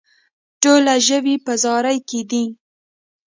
ټوله 0.61 0.95
ژوي 1.07 1.35
په 1.45 1.53
زاري 1.63 1.97
کې 2.09 2.21
دي. 2.29 2.45